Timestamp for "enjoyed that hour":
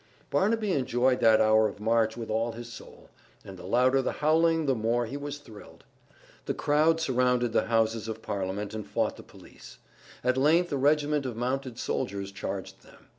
0.71-1.67